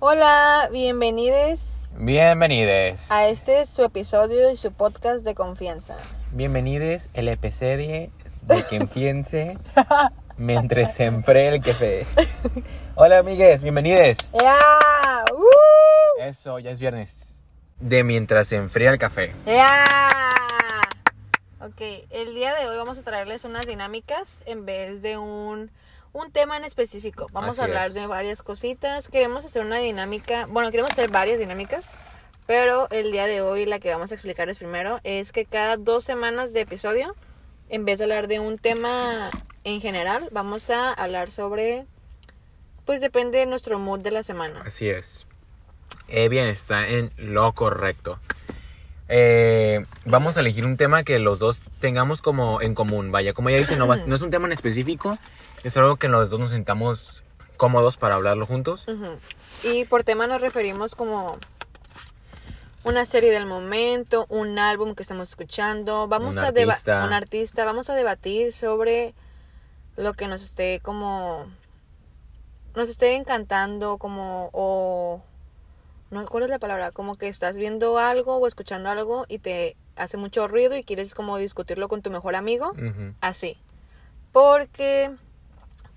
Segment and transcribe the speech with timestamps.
[0.00, 3.10] Hola, bienvenidos Bienvenides.
[3.10, 5.96] a este su episodio y su podcast de confianza.
[6.30, 8.08] Bienvenidos el episodio
[8.42, 9.58] de piense
[10.36, 12.06] mientras se enfría el café.
[12.94, 14.18] Hola amigues, bienvenidos.
[14.40, 14.56] ¡Ya!
[15.34, 16.22] ¡Uh!
[16.22, 17.42] Eso, ya es viernes.
[17.80, 19.34] De mientras se enfría el café.
[19.46, 19.84] ¡Ya!
[21.60, 21.80] Ok,
[22.10, 25.72] el día de hoy vamos a traerles unas dinámicas en vez de un,
[26.12, 27.28] un tema en específico.
[27.32, 27.94] Vamos Así a hablar es.
[27.94, 29.08] de varias cositas.
[29.08, 31.90] Queremos hacer una dinámica, bueno, queremos hacer varias dinámicas,
[32.46, 36.04] pero el día de hoy la que vamos a explicarles primero es que cada dos
[36.04, 37.14] semanas de episodio,
[37.68, 39.30] en vez de hablar de un tema
[39.64, 41.84] en general, vamos a hablar sobre,
[42.86, 44.62] pues depende de nuestro mood de la semana.
[44.66, 45.26] Así es.
[46.08, 48.18] Evian está en lo correcto.
[49.10, 53.10] Eh, vamos a elegir un tema que los dos tengamos como en común.
[53.10, 55.18] Vaya, como ella dice, no, va- no es un tema en específico.
[55.64, 57.22] Es algo que los dos nos sentamos
[57.56, 58.86] cómodos para hablarlo juntos.
[59.62, 61.36] Y por tema nos referimos como
[62.84, 67.04] una serie del momento, un álbum que estamos escuchando, vamos Un a deba- artista.
[67.04, 69.14] un artista, vamos a debatir sobre
[69.96, 71.46] lo que nos esté como
[72.76, 75.20] nos esté encantando como o
[76.12, 79.76] no cuál es la palabra, como que estás viendo algo o escuchando algo y te
[79.96, 82.72] hace mucho ruido y quieres como discutirlo con tu mejor amigo,
[83.20, 83.58] así.
[84.32, 85.10] Porque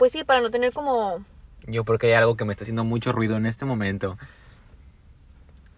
[0.01, 1.23] pues sí, para no tener como
[1.67, 4.17] Yo creo que hay algo que me está haciendo mucho ruido en este momento.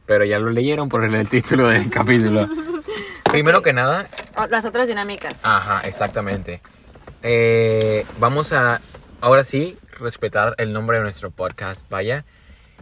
[0.05, 2.47] Pero ya lo leyeron por el, el título del capítulo.
[3.25, 4.07] Primero que nada,
[4.49, 5.43] las otras dinámicas.
[5.43, 6.61] ajá, exactamente.
[7.21, 8.80] Eh, vamos a,
[9.19, 12.23] ahora sí, respetar el nombre de nuestro podcast, vaya.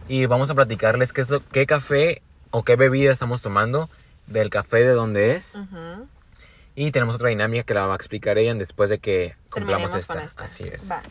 [0.06, 3.90] Y vamos a platicarles qué es lo, qué café o qué bebida estamos tomando,
[4.28, 5.54] del café de dónde es.
[6.76, 10.22] Y tenemos otra dinámica que la va a explicar ella después de que cumplamos esta.
[10.22, 10.44] esta.
[10.44, 10.88] Así es.
[10.88, 11.02] Va.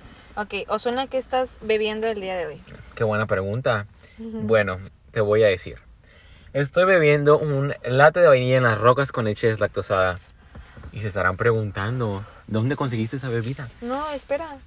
[0.41, 2.61] Ok, Osuna, ¿qué estás bebiendo el día de hoy?
[2.95, 3.85] Qué buena pregunta.
[4.17, 4.79] Bueno,
[5.11, 5.77] te voy a decir.
[6.53, 10.19] Estoy bebiendo un latte de vainilla en las rocas con leche deslactosada.
[10.91, 13.69] Y se estarán preguntando, ¿dónde conseguiste esa bebida?
[13.81, 14.57] No, espera.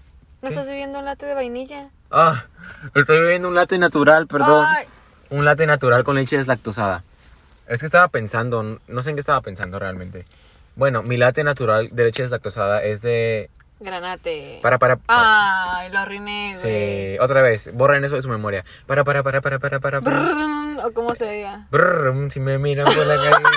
[0.42, 0.54] ¿No ¿Qué?
[0.54, 1.88] estás bebiendo un latte de vainilla?
[2.08, 2.44] Ah,
[2.94, 4.64] estoy bebiendo un latte natural, perdón.
[4.68, 4.86] Ay.
[5.30, 7.02] Un latte natural con leche deslactosada.
[7.66, 10.24] Es que estaba pensando, no sé en qué estaba pensando realmente.
[10.76, 13.50] Bueno, mi latte natural de leche deslactosada es de...
[13.80, 14.60] Granate.
[14.62, 14.98] Para, para...
[15.08, 17.14] Ay, lo arruiné, güey.
[17.14, 18.64] Sí, otra vez, borren eso de su memoria.
[18.86, 20.00] Para, para, para, para, para, para.
[20.00, 20.16] para.
[20.16, 21.66] Brrrm, o cómo se diga.
[21.70, 23.44] Brrr, si me miran por la calle.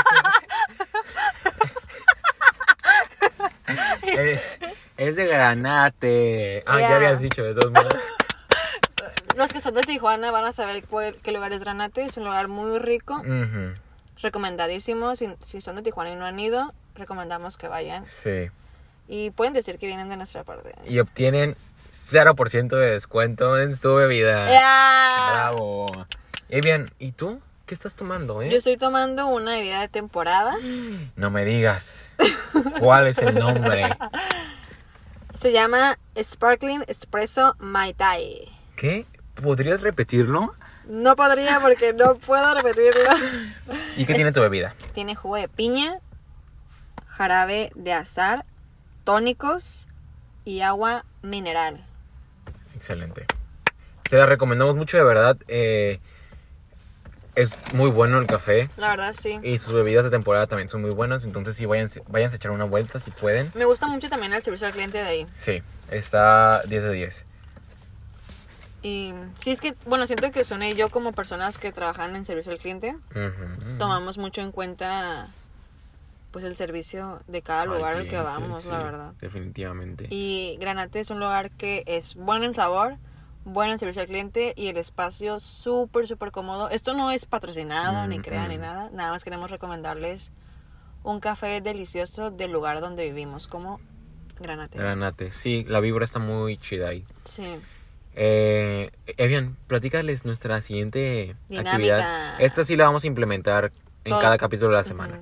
[4.19, 4.41] Eh,
[4.97, 6.63] es de granate.
[6.66, 6.89] Ah, Ya.
[6.89, 7.94] ya habías dicho, de todos modos.
[9.38, 12.03] Los que son de Tijuana van a saber cuál- qué lugar es Granate.
[12.06, 13.22] Es un lugar muy rico.
[14.22, 15.16] Recomendadísimo.
[15.16, 18.03] Si, si son de Tijuana y no han ido, recomendamos que vayan.
[18.06, 18.50] Sí.
[19.07, 20.73] Y pueden decir que vienen de nuestra parte.
[20.85, 21.56] Y obtienen
[21.90, 24.51] 0% de descuento en su bebida.
[24.51, 25.29] ¡Ya!
[25.31, 25.85] Bravo.
[26.50, 27.40] Y bien, ¿y tú?
[27.66, 28.50] ¿Qué estás tomando, eh?
[28.50, 30.56] Yo estoy tomando una bebida de temporada.
[31.16, 32.12] No me digas.
[32.79, 33.90] ¿Cuál es el nombre?
[35.41, 38.50] Se llama Sparkling Espresso Mai Tai.
[38.75, 39.06] ¿Qué?
[39.35, 40.53] ¿Podrías repetirlo?
[40.88, 43.09] No podría porque no puedo repetirlo.
[43.97, 44.74] ¿Y qué Es- tiene tu bebida?
[44.94, 46.00] Tiene jugo de piña,
[47.07, 48.45] jarabe de azar,
[49.07, 49.88] tónicos
[50.44, 51.81] y agua mineral.
[52.75, 53.25] Excelente.
[54.09, 55.38] Se la recomendamos mucho, de verdad.
[55.47, 56.00] eh,
[57.35, 58.69] es muy bueno el café.
[58.75, 59.40] La verdad sí.
[59.44, 61.23] Y sus bebidas de temporada también son muy buenas.
[61.23, 63.50] Entonces, sí, váyanse, váyanse a echar una vuelta si pueden.
[63.56, 65.28] Me gusta mucho también el servicio al cliente de ahí.
[65.34, 67.25] Sí, está 10 de 10.
[68.84, 72.25] Y sí es que, bueno, siento que Osuna y yo como personas que trabajan en
[72.25, 72.97] servicio al cliente,
[73.78, 75.29] tomamos mucho en cuenta
[76.37, 79.13] pues el servicio de cada Al lugar al que vamos, la verdad.
[79.19, 80.05] Definitivamente.
[80.11, 82.97] Y Granate es un lugar que es bueno en sabor,
[83.43, 86.69] bueno en servicio al cliente y el espacio súper, súper cómodo.
[86.69, 88.91] Esto no es patrocinado, ni Mm, crean, ni nada.
[88.93, 90.31] Nada más queremos recomendarles
[91.01, 93.79] un café delicioso del lugar donde vivimos, como
[94.39, 94.77] Granate.
[94.77, 95.31] Granate.
[95.31, 97.03] Sí, la vibra está muy chida ahí.
[97.23, 97.57] Sí.
[98.13, 101.71] Eh, Evian, platícales nuestra siguiente Dinámica.
[101.71, 102.41] actividad.
[102.41, 103.71] Esta sí la vamos a implementar
[104.03, 105.19] en Todo- cada capítulo de la semana.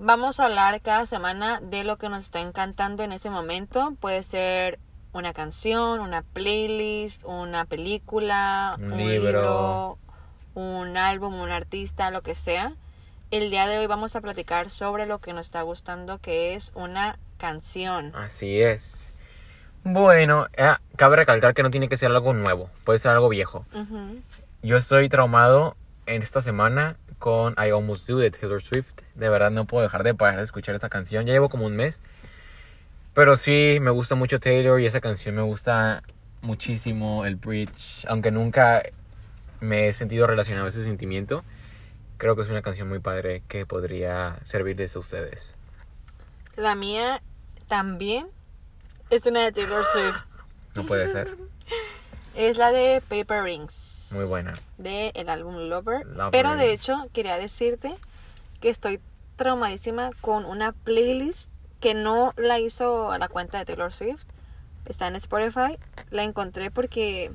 [0.00, 3.94] Vamos a hablar cada semana de lo que nos está encantando en ese momento.
[4.00, 4.78] Puede ser
[5.12, 9.18] una canción, una playlist, una película, Un un, libro.
[9.18, 9.98] libro.
[10.54, 12.74] un álbum, un artista, lo que sea.
[13.32, 16.70] El día de hoy vamos a platicar sobre lo que nos está gustando, que es
[16.76, 18.12] una canción.
[18.14, 19.12] Así es.
[19.82, 23.66] Bueno, eh, cabe recalcar que no tiene que ser algo nuevo, puede ser algo viejo.
[24.62, 29.02] Yo estoy traumado en esta semana con I Almost Do de Taylor Swift.
[29.14, 31.26] De verdad no puedo dejar de parar de escuchar esta canción.
[31.26, 32.00] Ya llevo como un mes.
[33.14, 36.02] Pero sí, me gusta mucho Taylor y esa canción me gusta
[36.42, 38.06] muchísimo el bridge.
[38.08, 38.82] Aunque nunca
[39.60, 41.44] me he sentido relacionado a ese sentimiento.
[42.16, 45.54] Creo que es una canción muy padre que podría servirles a ustedes.
[46.56, 47.22] La mía
[47.68, 48.28] también
[49.10, 50.22] es una de Taylor Swift.
[50.74, 51.36] No puede ser.
[52.36, 53.87] Es la de Paper Rings.
[54.10, 54.58] Muy buena.
[54.78, 56.06] De el álbum Lover.
[56.06, 56.30] Lover.
[56.30, 57.96] Pero de hecho, quería decirte
[58.60, 59.00] que estoy
[59.36, 61.50] traumadísima con una playlist
[61.80, 64.24] que no la hizo a la cuenta de Taylor Swift.
[64.86, 65.78] Está en Spotify.
[66.10, 67.30] La encontré porque.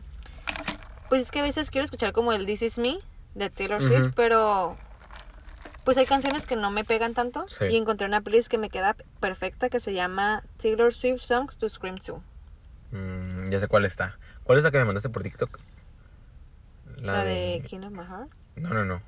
[1.09, 2.97] Pues es que a veces quiero escuchar como el This Is Me
[3.35, 3.81] de Taylor.
[3.81, 4.75] Swift, pero.
[5.83, 7.45] Pues hay canciones que no me pegan tanto.
[7.47, 7.65] Sí.
[7.65, 11.67] Y encontré una playlist que me queda perfecta que se llama Taylor Swift Songs to
[11.69, 12.23] Scream To.
[12.91, 14.17] Mm, ya sé cuál está.
[14.43, 15.59] ¿Cuál es la que me mandaste por TikTok?
[17.03, 18.29] La, de King of My Heart.
[18.55, 19.01] No, no, no.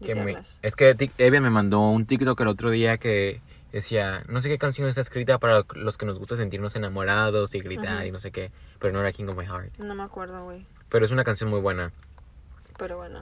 [0.00, 0.36] ¿De Que qué me-?
[0.62, 3.40] Es que Evian me mandó un TikTok el otro día que
[3.70, 7.60] decía, no sé qué canción está escrita para los que nos gusta sentirnos enamorados y
[7.60, 9.78] gritar y no sé qué, pero no era King of My Heart.
[9.78, 10.66] No me acuerdo, güey.
[10.88, 11.92] Pero es una canción muy buena.
[12.76, 13.20] Pero bueno.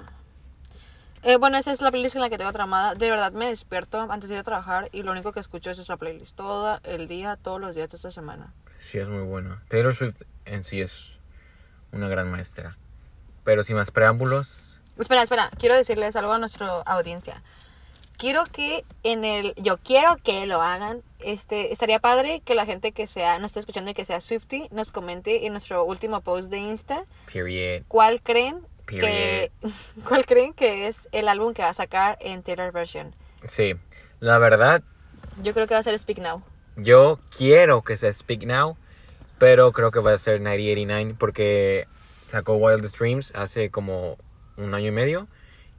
[1.22, 2.94] Eh, bueno, esa es la playlist en la que tengo tramada.
[2.94, 5.78] De verdad me despierto antes de ir a trabajar y lo único que escucho es
[5.78, 6.34] esa playlist.
[6.34, 8.54] Todo el día, todos los días de esta semana.
[8.78, 9.62] Sí, es muy buena.
[9.68, 11.18] Taylor Swift en sí es
[11.92, 12.78] una gran maestra.
[13.44, 14.66] Pero sin más preámbulos,
[14.98, 15.50] Espera, espera.
[15.58, 17.42] Quiero decirles algo a nuestra audiencia.
[18.18, 19.54] Quiero que en el...
[19.54, 21.02] Yo quiero que lo hagan.
[21.20, 24.68] Este, estaría padre que la gente que sea, nos esté escuchando y que sea Swifty
[24.72, 27.84] nos comente en nuestro último post de Insta period.
[27.88, 29.50] cuál creen que...
[30.06, 33.14] ¿Cuál creen que es el álbum que va a sacar en Taylor Version?
[33.48, 33.74] Sí,
[34.18, 34.82] la verdad,
[35.42, 36.42] Yo creo que va a ser Speak Now.
[36.76, 38.76] yo quiero que sea Speak Now,
[39.38, 41.88] pero creo que va a ser 9089 porque
[42.30, 44.16] sacó Wildest Dreams hace como
[44.56, 45.26] un año y medio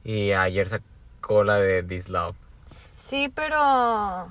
[0.04, 2.36] y ayer sacó la de This Love.
[2.96, 4.28] Sí, pero.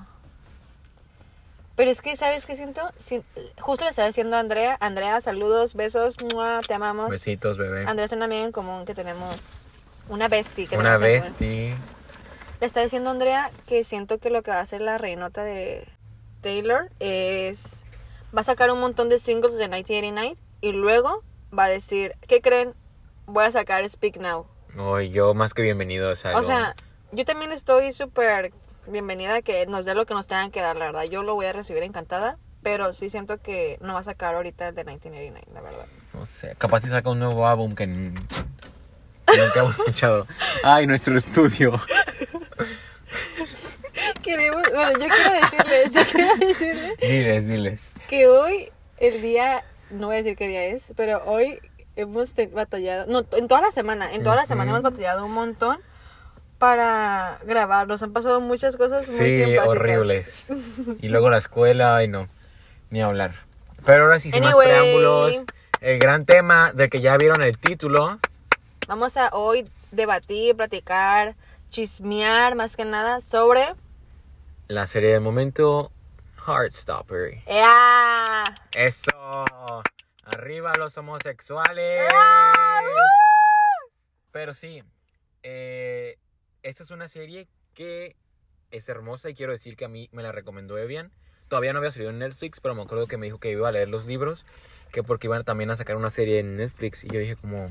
[1.74, 2.82] Pero es que, ¿sabes qué siento?
[2.98, 3.22] Si-
[3.60, 4.76] Justo le estaba diciendo a Andrea.
[4.80, 6.60] Andrea, saludos, besos, ¡mua!
[6.66, 7.10] te amamos.
[7.10, 7.86] Besitos, bebé.
[7.86, 9.66] Andrea es una amiga en común que tenemos.
[10.08, 10.66] Una bestie.
[10.66, 11.74] Que Una bestie.
[12.60, 15.42] Le está diciendo a Andrea que siento que lo que va a hacer la reinota
[15.44, 15.88] de
[16.42, 17.82] Taylor es.
[18.36, 21.22] Va a sacar un montón de singles de 1989 y luego
[21.56, 22.74] va a decir: ¿Qué creen?
[23.26, 24.46] Voy a sacar Speak Now.
[24.94, 26.74] Ay, yo más que bienvenido a ese O sea,
[27.12, 28.52] yo también estoy súper
[28.86, 31.04] bienvenida a que nos dé lo que nos tengan que dar, la verdad.
[31.04, 34.68] Yo lo voy a recibir encantada, pero sí siento que no va a sacar ahorita
[34.68, 35.86] el de 1989, la verdad.
[36.14, 38.22] No sé, capaz te saca un nuevo álbum que nunca
[39.56, 40.26] hemos escuchado.
[40.64, 41.80] Ay, nuestro estudio.
[44.22, 47.92] Queremos, bueno, yo quiero decirles, yo quiero decirles Diles, diles.
[48.08, 51.58] que hoy, el día, no voy a decir qué día es, pero hoy
[51.96, 55.78] hemos batallado, no, en toda la semana, en toda la semana hemos batallado un montón
[56.58, 57.88] para grabar.
[57.88, 59.66] Nos han pasado muchas cosas muy Sí, simpáticas.
[59.68, 60.46] horribles.
[61.00, 62.28] Y luego la escuela, ay no,
[62.90, 63.34] ni hablar.
[63.84, 64.68] Pero ahora sí, sin Anyway.
[64.68, 65.34] más preámbulos,
[65.80, 68.18] el gran tema del que ya vieron el título,
[68.88, 71.34] Vamos a hoy debatir, platicar,
[71.70, 73.74] chismear más que nada sobre...
[74.68, 75.90] la serie del momento,
[76.46, 77.42] Heartstopper.
[77.46, 78.44] ¡Ea!
[78.74, 79.44] Eso,
[80.24, 82.02] arriba los homosexuales.
[84.32, 84.82] Pero sí,
[85.42, 86.18] eh,
[86.62, 88.16] esta es una serie que
[88.70, 91.12] es hermosa y quiero decir que a mí me la recomendó Evian.
[91.48, 93.72] Todavía no había salido en Netflix, pero me acuerdo que me dijo que iba a
[93.72, 94.44] leer los libros,
[94.90, 97.04] que porque iban también a sacar una serie en Netflix.
[97.04, 97.70] Y yo dije como,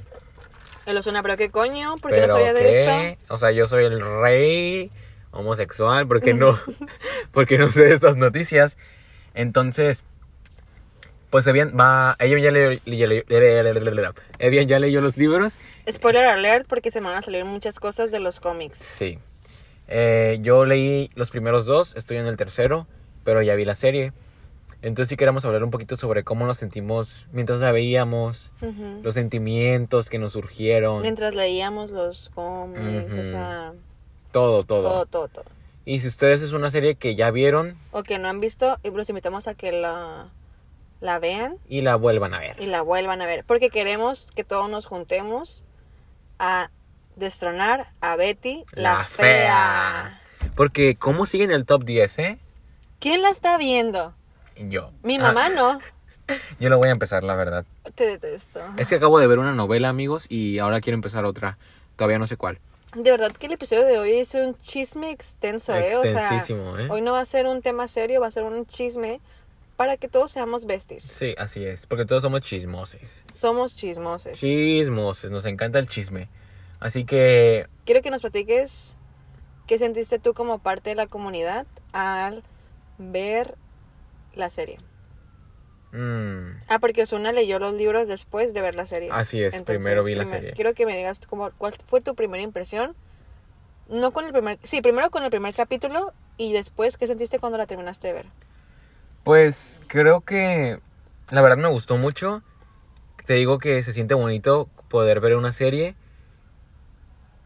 [0.85, 3.33] El Osuna, pero qué coño, ¿por qué no ¿pero sabía de esto?
[3.33, 4.91] O sea, yo soy el rey
[5.31, 6.57] homosexual, ¿por qué no?
[7.31, 8.77] porque no sé de estas noticias.
[9.33, 10.03] Entonces,
[11.29, 15.53] pues Evian va, ella ya leyó, ya leyó- Evian ya leyó los libros
[15.89, 18.77] Spoiler alert, porque se van a salir muchas cosas de los cómics.
[18.77, 19.17] Sí.
[19.87, 22.87] Eh, yo leí los primeros dos, estoy en el tercero,
[23.23, 24.13] pero ya vi la serie.
[24.81, 29.01] Entonces sí queremos hablar un poquito sobre cómo nos sentimos mientras la veíamos, Ujú.
[29.03, 33.25] los sentimientos que nos surgieron, Mientras leíamos los cómics, o Ujú.
[33.25, 33.73] sea,
[34.31, 35.45] todo, todo, todo, todo, todo.
[35.85, 39.09] Y si ustedes es una serie que ya vieron O que no han visto, los
[39.09, 40.27] invitamos a que la,
[40.99, 42.55] la vean y la vuelvan a ver.
[42.61, 43.43] y la vuelvan a ver.
[43.45, 45.63] Porque queremos que todos nos juntemos
[46.39, 46.69] a
[47.15, 50.19] destronar a Betty, la, La fea.
[50.39, 50.51] fea.
[50.55, 52.39] Porque ¿cómo siguen el top 10, eh?
[52.99, 54.13] ¿Quién la está viendo?
[54.57, 54.91] Yo.
[55.03, 55.79] Mi Ah, mamá no.
[56.59, 57.65] yo lo voy a empezar, la verdad.
[57.95, 58.59] Te detesto.
[58.77, 61.57] Es que acabo de ver una novela, amigos, y ahora quiero empezar otra.
[61.95, 62.59] Todavía no sé cuál.
[62.95, 65.95] De verdad que el episodio de hoy es un chisme extenso, ¿eh?
[65.95, 66.87] O sea, ¿eh?
[66.89, 69.21] hoy no va a ser un tema serio, va a ser un chisme
[69.77, 71.03] para que todos seamos besties.
[71.03, 73.01] Sí, así es, porque todos somos chismosos.
[73.33, 74.39] Somos chismosos.
[74.39, 76.27] Chismosos, nos encanta el chisme.
[76.81, 78.97] Así que, Quiero que nos platiques
[79.67, 82.43] qué sentiste tú como parte de la comunidad al
[82.97, 83.55] ver
[84.35, 84.79] la serie.
[85.93, 89.09] Mm, Ah, porque Osuna leyó los libros después de ver la serie.
[89.11, 90.53] Así es, Entonces, primero vi la primer- serie.
[90.53, 92.95] Quiero que me digas cómo, cuál fue tu primera impresión.
[93.89, 94.57] No con el primer...
[94.63, 98.25] Sí, primero con el primer capítulo y después, ¿qué sentiste cuando la terminaste de ver?
[99.23, 100.79] Pues creo que
[101.29, 102.41] la verdad me gustó mucho.
[103.25, 105.95] Te digo que se siente bonito poder ver una serie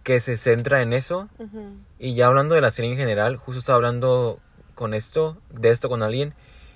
[0.03, 1.29] que se centra en eso.
[1.97, 4.39] Y ya hablando de la serie en general, justo estaba hablando
[4.75, 6.35] con esto, de esto con alguien,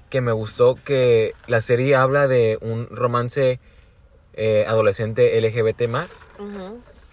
[0.10, 3.60] que me gustó que la serie habla de un romance
[4.34, 6.26] eh, adolescente LGBT más.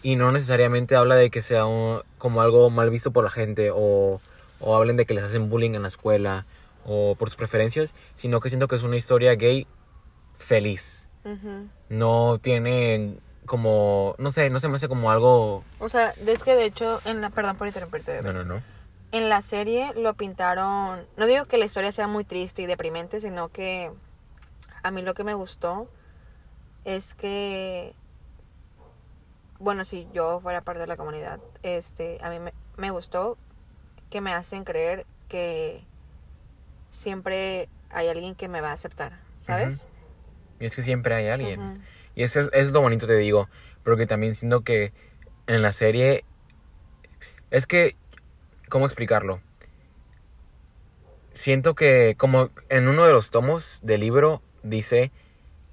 [0.02, 3.70] Y no necesariamente habla de que sea un- como algo mal visto por la gente
[3.72, 4.20] o,
[4.60, 6.46] o hablen de que les hacen bullying en la escuela
[6.84, 9.66] o por sus preferencias, sino que siento que es una historia gay
[10.38, 11.08] feliz.
[11.88, 15.64] No tiene como, no sé, no se me hace como algo...
[15.80, 17.30] O sea, es que de hecho, en la...
[17.30, 18.20] Perdón por interrumpirte.
[18.22, 18.62] No, no, no.
[19.16, 21.06] En la serie lo pintaron...
[21.16, 23.90] No digo que la historia sea muy triste y deprimente, sino que
[24.82, 25.90] a mí lo que me gustó
[26.84, 27.94] es que...
[29.58, 33.38] Bueno, si yo fuera parte de la comunidad, este, a mí me, me gustó
[34.10, 35.82] que me hacen creer que
[36.88, 39.88] siempre hay alguien que me va a aceptar, ¿sabes?
[40.60, 41.82] Y es que siempre hay alguien.
[42.14, 43.48] Y eso es, es lo bonito, te digo.
[43.82, 44.92] Porque también siento que
[45.46, 46.24] en la serie.
[47.50, 47.96] Es que.
[48.68, 49.40] ¿Cómo explicarlo?
[51.32, 55.10] Siento que, como en uno de los tomos del libro, dice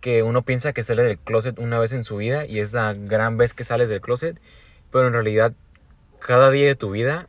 [0.01, 2.93] que uno piensa que sale del closet una vez en su vida y es la
[2.93, 4.37] gran vez que sales del closet,
[4.91, 5.53] pero en realidad
[6.19, 7.27] cada día de tu vida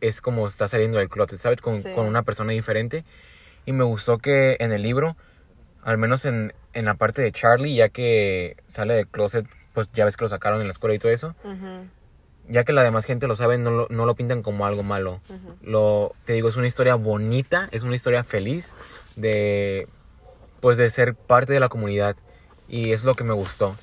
[0.00, 1.60] es como estás saliendo del closet, ¿sabes?
[1.60, 1.90] Con, Sí.
[1.94, 3.04] con una persona diferente.
[3.66, 5.16] Y me gustó que en el libro,
[5.82, 10.04] al menos en, en la parte de Charlie, ya que sale del closet, pues ya
[10.04, 11.88] ves que lo sacaron en la escuela y todo eso, Ujú,
[12.48, 15.20] ya que la demás gente lo sabe, no lo, no lo pintan como algo malo.
[15.62, 18.74] Lo, te digo, es una historia bonita, es una historia feliz
[19.16, 19.88] de,
[20.60, 22.16] pues de ser parte de la comunidad.
[22.68, 23.76] Y es lo que me gustó.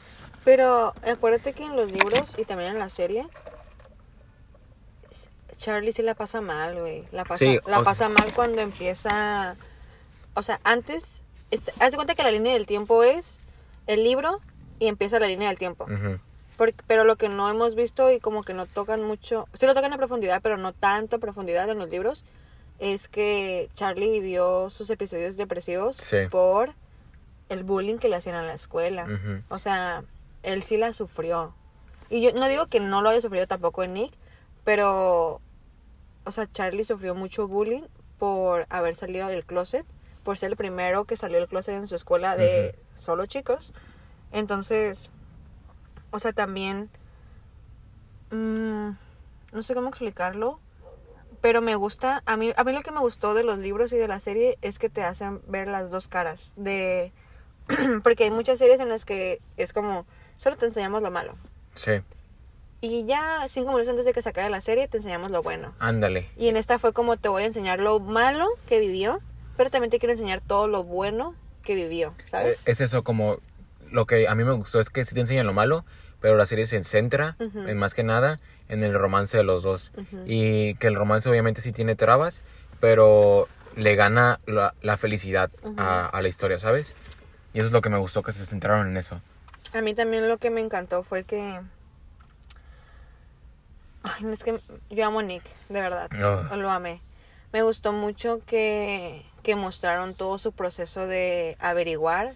[0.44, 3.27] Pero acuérdate que en los libros y también en la serie,
[5.58, 7.06] Charlie sí la pasa mal, güey.
[7.12, 9.56] La pasa, Sí, la pasa mal cuando empieza.
[10.34, 11.22] O sea, antes.
[11.51, 13.39] este, haz de cuenta que la línea del tiempo es
[13.86, 14.39] el libro
[14.80, 15.88] y empieza la línea del tiempo.
[16.88, 19.48] Pero lo que no hemos visto y como que no tocan mucho.
[19.53, 22.25] Sí lo tocan a profundidad, pero no tanto a profundidad en los libros.
[22.80, 26.18] Es que Charlie vivió sus episodios depresivos Sí.
[26.30, 26.74] por
[27.50, 29.08] el bullying que le hacían en la escuela.
[29.50, 30.03] O sea,
[30.44, 31.53] él sí la sufrió.
[32.10, 34.13] Y yo no digo que no lo haya sufrido tampoco en Nick,
[34.63, 35.41] pero,
[36.25, 37.84] o sea, Charlie sufrió mucho bullying
[38.20, 39.86] por haber salido del closet,
[40.24, 43.74] por ser el primero que salió del closet en su escuela de solo chicos.
[44.32, 45.12] Entonces,
[46.12, 46.89] o sea, también,
[48.32, 48.89] mm,
[49.53, 50.60] no sé cómo explicarlo,
[51.41, 53.98] pero me gusta, a mí, a mí lo que me gustó de los libros y
[53.98, 57.12] de la serie es que te hacen ver las dos caras de
[58.03, 60.06] porque hay muchas series en las que es como
[60.38, 61.36] solo te enseñamos lo malo
[61.74, 61.91] Sí,
[62.82, 65.74] y ya cinco minutos antes de que se acabe la serie te enseñamos lo bueno
[65.80, 66.30] ándale.
[66.38, 69.20] y en esta fue como te voy a enseñar lo malo que vivió
[69.58, 72.60] pero también te quiero enseñar todo lo bueno que vivió ¿sabes?
[72.68, 73.38] Eh, Es eso como
[73.89, 75.86] lo que a mí me gustó es que sí te enseñan lo malo,
[76.21, 79.91] pero la serie se centra en más que nada en el romance de los dos.
[80.25, 82.41] Y que el romance obviamente sí tiene trabas,
[82.79, 86.93] pero le gana la, la felicidad a, a la historia, ¿sabes?
[87.53, 89.21] Y eso es lo que me gustó, que se centraron en eso.
[89.73, 91.59] A mí también lo que me encantó fue que
[94.03, 94.59] Ay, es que
[94.89, 96.09] yo amo a Nick, de verdad.
[96.11, 96.57] Ugh.
[96.57, 97.01] Lo amé.
[97.53, 102.33] Me gustó mucho que, que mostraron todo su proceso de averiguar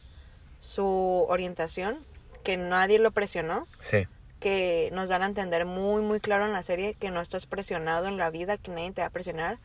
[0.60, 1.98] su orientación,
[2.46, 4.08] que nadie lo presionó, Sí,
[4.40, 8.08] que nos dan a entender muy, muy claro en la serie que no estás presionado
[8.08, 9.58] en la vida, que nadie te va a presionar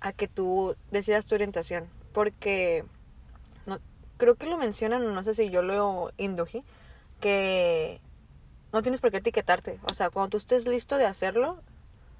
[0.00, 1.86] a que tú decidas tu orientación.
[2.12, 2.84] Porque
[3.66, 3.80] no,
[4.16, 6.64] creo que lo mencionan, no sé si yo lo indují,
[7.20, 8.00] que
[8.72, 9.78] no tienes por qué etiquetarte.
[9.90, 11.60] O sea, cuando tú estés listo de hacerlo,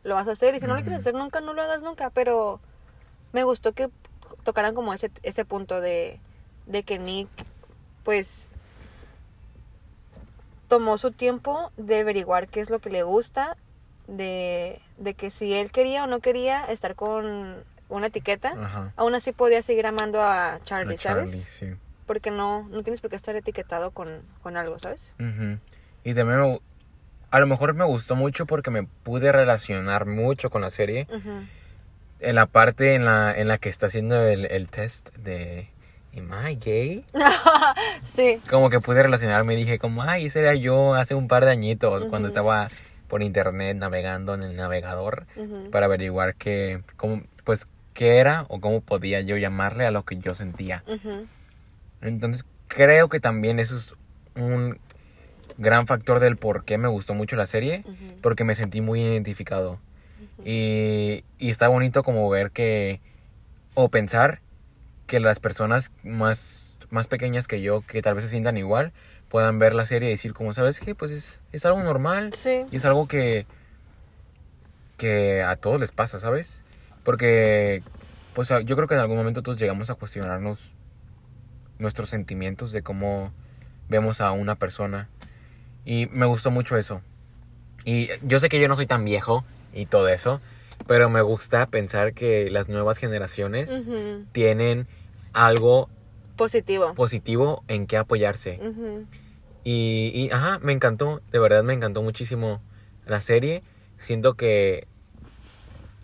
[0.03, 0.55] lo vas a hacer.
[0.55, 2.11] Y si no lo quieres hacer nunca, no lo hagas nunca.
[2.11, 2.61] Pero
[3.33, 3.89] me gustó que
[4.45, 6.21] tocaran como ese, ese punto de,
[6.67, 7.29] de que Nick,
[8.05, 8.48] pues,
[10.69, 13.57] tomó su tiempo de averiguar qué es lo que le gusta,
[14.07, 18.93] de, de que si él quería o no quería estar con una etiqueta, Ajá.
[18.97, 21.47] aún así podía seguir amando a Charlie, A Charlie, ¿sabes?
[21.49, 21.75] sí.
[22.07, 25.15] Porque no, no tienes por qué estar etiquetado con, con algo, ¿sabes?
[26.05, 26.61] Y también me
[27.31, 31.07] a lo mejor me gustó mucho porque me pude relacionar mucho con la serie.
[32.21, 35.69] En la parte en la, en la que está haciendo el, el test de
[36.17, 37.05] ¿Am I gay?
[38.03, 41.45] Sí, Como que pude relacionarme y dije como, ay, ese era yo hace un par
[41.45, 42.39] de añitos cuando Ujú.
[42.39, 42.69] estaba
[43.09, 45.27] por internet navegando en el navegador
[45.71, 50.17] para averiguar qué, cómo, pues, qué era o cómo podía yo llamarle a lo que
[50.19, 50.85] yo sentía.
[52.01, 53.95] Entonces creo que también eso es
[54.37, 54.79] un
[55.57, 57.85] gran factor del por qué me gustó mucho la serie,
[58.21, 59.81] porque me sentí muy identificado.
[60.45, 63.01] Y, y está bonito como ver que,
[63.75, 64.41] o pensar
[65.09, 68.93] que las personas más, más pequeñas que yo, que tal vez se sientan igual,
[69.29, 70.95] puedan ver la serie y decir como, ¿sabes qué?
[70.95, 72.33] Pues es, es algo normal.
[72.35, 72.65] Sí.
[72.71, 73.47] Y es algo que,
[74.97, 76.63] que a todos les pasa, ¿sabes?
[77.03, 77.83] Porque,
[78.35, 80.61] pues yo creo que en algún momento todos llegamos a cuestionarnos
[81.79, 83.33] nuestros sentimientos de cómo
[83.89, 85.09] vemos a una persona.
[85.85, 87.01] Y me gustó mucho eso.
[87.85, 90.41] Y yo sé que yo no soy tan viejo y todo eso,
[90.87, 93.87] pero me gusta pensar que las nuevas generaciones
[94.33, 94.87] tienen
[95.33, 95.89] algo
[96.37, 96.95] Positivo.
[96.95, 98.61] positivo en que apoyarse.
[99.65, 102.63] Y, y, ajá, me encantó, de verdad me encantó muchísimo
[103.07, 103.63] la serie.
[103.99, 104.87] Siento que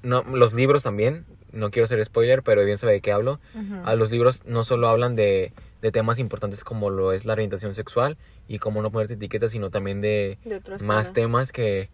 [0.02, 3.38] no, los libros también, no quiero ser spoiler, pero bien sabe de qué hablo.
[3.84, 5.52] A los libros no solo hablan de,
[5.82, 8.16] de temas importantes como lo es la orientación sexual
[8.48, 11.12] y cómo no ponerte etiquetas, sino también de De otros más temas.
[11.12, 11.88] temas que...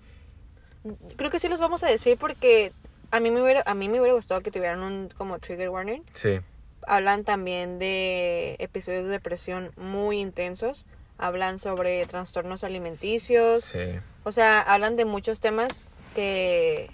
[1.17, 2.73] Creo que sí los vamos a decir porque
[3.11, 6.01] a mí me hubiera, a mí me hubiera gustado que tuvieran un como trigger warning.
[6.15, 6.41] Sí,
[6.87, 10.87] Hablan también de episodios de depresión muy intensos.
[11.19, 13.65] Hablan sobre trastornos alimenticios.
[13.65, 14.01] sí.
[14.25, 16.91] O sea, hablan de muchos temas que...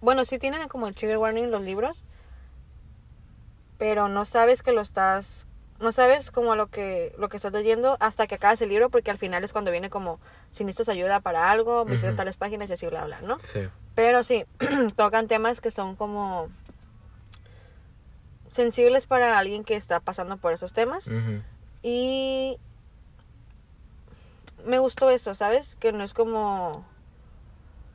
[0.00, 2.04] Bueno, sí tienen como el trigger warning los libros.
[3.78, 5.46] Pero no sabes que lo estás...
[5.80, 9.10] No sabes como lo que, lo que estás leyendo hasta que acabas el libro porque
[9.10, 10.20] al final es cuando viene como
[10.52, 12.16] si necesitas ayuda para algo, visita Ujú.
[12.18, 13.40] tales páginas y así bla bla, ¿no?
[13.40, 14.44] Sí, Pero sí,
[14.96, 16.50] tocan temas que son como
[18.52, 21.10] sensibles para alguien que está pasando por esos temas.
[21.82, 22.58] Y
[24.64, 25.76] me gustó eso, ¿sabes?
[25.76, 26.84] Que no es como...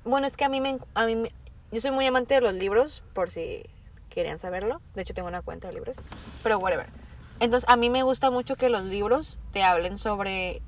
[0.03, 0.79] Bueno, es que a mí me...
[0.95, 1.31] A mí me-
[1.71, 3.63] Yo soy muy amante de los libros, por si
[4.09, 4.81] querían saberlo.
[4.95, 6.01] De hecho, tengo una cuenta de libros.
[6.43, 6.87] Pero whatever.
[7.39, 10.61] Entonces, a mí me gusta mucho que los libros te hablen sobre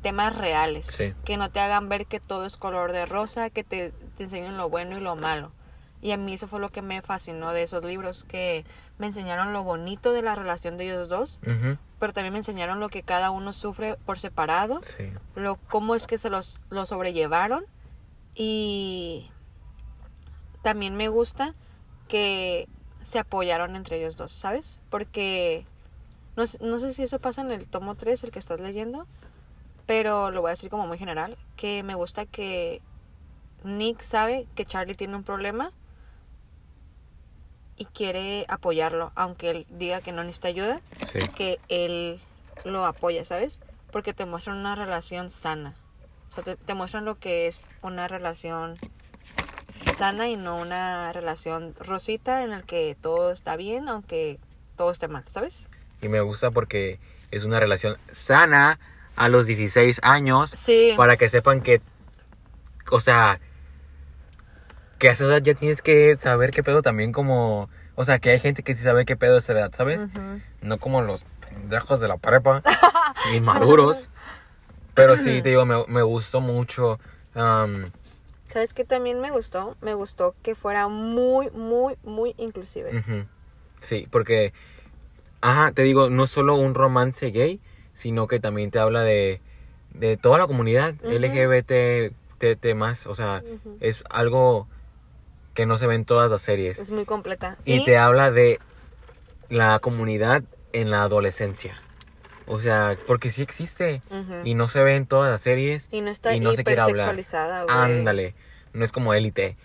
[0.00, 0.86] temas reales.
[0.86, 1.12] Sí.
[1.24, 4.56] Que no te hagan ver que todo es color de rosa, que te, te enseñen
[4.56, 5.52] lo bueno y lo malo.
[6.02, 8.64] Y a mí eso fue lo que me fascinó de esos libros, que
[8.98, 11.38] me enseñaron lo bonito de la relación de ellos dos,
[12.00, 15.10] pero también me enseñaron lo que cada uno sufre por separado, Sí.
[15.36, 17.64] lo cómo es que se los lo sobrellevaron
[18.34, 19.30] y
[20.62, 21.54] también me gusta
[22.08, 22.68] que
[23.02, 24.78] se apoyaron entre ellos dos, ¿sabes?
[24.90, 25.66] Porque
[26.36, 29.06] no, sé- no sé si eso pasa en el tomo 3, el que estás leyendo,
[29.86, 32.80] pero lo voy a decir como muy general, que me gusta que
[33.64, 35.72] Nick sabe que Charlie tiene un problema
[37.82, 40.80] y quiere apoyarlo, aunque él diga que no necesita ayuda
[41.12, 41.18] Sí.
[41.34, 42.20] que él
[42.64, 43.58] lo apoya, ¿sabes?
[43.90, 45.74] Porque te muestran una relación sana.
[46.30, 48.78] O sea, te, te muestran lo que es una relación
[49.96, 54.38] sana y no una relación rosita en la que todo está bien, aunque
[54.76, 55.68] todo esté mal, ¿sabes?
[56.00, 57.00] Y me gusta porque
[57.32, 58.78] es una relación sana
[59.16, 60.50] a los 16 años.
[60.50, 60.94] Sí.
[60.96, 61.80] Para que sepan que,
[62.90, 63.40] o sea,
[65.02, 68.30] que a esa edad ya tienes que saber qué pedo también como, o sea, que
[68.30, 70.06] hay gente que sí sabe qué pedo a esa edad, ¿sabes?
[70.60, 72.62] No como los pendejos de la prepa,
[73.34, 74.08] inmaduros.
[74.94, 77.00] Pero sí, te digo, me, me gustó mucho.
[77.34, 79.76] ¿Sabes qué también me gustó?
[79.80, 82.92] Me gustó que fuera muy, muy, muy inclusive.
[83.80, 84.52] Sí, porque,
[85.40, 87.60] ajá, te digo, no solo un romance gay,
[87.92, 89.40] sino que también te habla de,
[89.94, 91.10] de toda la comunidad Ujú.
[91.10, 93.42] LGBT, TT más, o sea,
[93.80, 94.68] es algo
[95.54, 96.78] que no se ve en todas las series.
[96.78, 97.58] Es muy completa.
[97.64, 98.58] Y te habla de
[99.48, 101.80] la comunidad en la adolescencia.
[102.46, 104.00] O sea, porque sí existe.
[104.44, 105.88] Y no se ve en todas las series.
[105.90, 107.16] Y no está y no se quiere hablar.
[107.68, 108.34] Ándale.
[108.72, 109.56] No es como élite.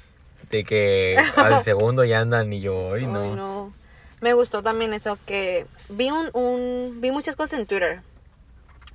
[0.50, 3.36] De que al segundo ya andan y yo, ay no.
[3.36, 3.74] No.
[4.22, 8.02] Me gustó también eso que vi un, un vi muchas cosas en Twitter.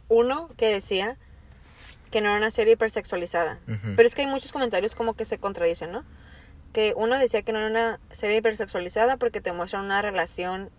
[0.09, 1.17] Uno que decía
[2.11, 3.59] que no era una serie hipersexualizada.
[3.97, 6.05] Pero es que hay muchos comentarios como que se contradicen, ¿no?
[6.73, 10.71] Que uno decía que no era una serie hipersexualizada porque te muestran una relación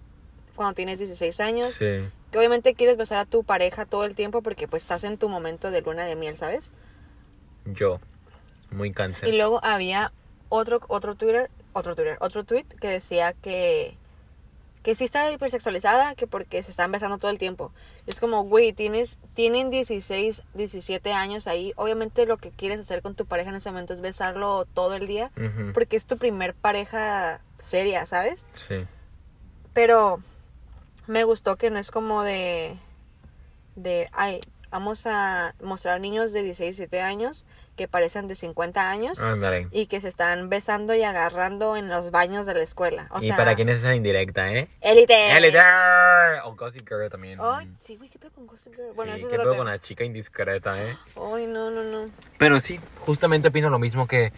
[0.56, 1.70] cuando tienes 16 años.
[1.70, 2.10] Sí.
[2.32, 5.30] Que obviamente quieres besar a tu pareja todo el tiempo porque pues estás en tu
[5.30, 6.72] momento de luna de miel, ¿sabes?
[7.66, 8.00] Yo.
[8.72, 9.30] Muy cáncer.
[9.30, 10.12] Y luego había
[10.50, 13.98] otro, otro Twitter, otro Twitter, otro tweet que decía que,
[14.84, 17.72] que sí está hipersexualizada, que porque se están besando todo el tiempo.
[18.06, 21.72] Es como, güey, tienes, tienen 16, 17 años ahí.
[21.78, 25.08] Obviamente lo que quieres hacer con tu pareja en ese momento es besarlo todo el
[25.08, 25.32] día,
[25.74, 28.50] porque es tu primer pareja seria, ¿sabes?
[28.56, 28.86] Sí.
[29.74, 30.22] Pero
[31.08, 32.78] me gustó que no es como de,
[33.78, 39.20] de, ay, vamos a mostrar niños de 16, 17 años que parecen de 50 años
[39.22, 39.68] Ándale.
[39.72, 43.08] y que se están besando y agarrando en los baños de la escuela.
[43.12, 44.68] O y sea, para quién es esa indirecta, ¿eh?
[44.82, 45.36] Élite.
[45.36, 45.60] Élite.
[46.46, 47.40] O Gossip Girl también.
[47.42, 48.94] Ay, sí, güey, ¿qué pedo con Gossip Girl?
[48.96, 50.98] Bueno, Sí, eso es qué pedo con la chica indiscreta, ¿eh?
[51.16, 52.06] Ay, no, no, no.
[52.38, 54.34] Pero sí, justamente opino lo mismo que.